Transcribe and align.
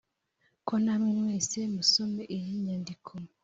ko 0.67 0.73
namwe 0.83 1.11
mwese 1.21 1.57
musome 1.75 2.23
iyi 2.35 2.51
nyandiko 2.63 3.11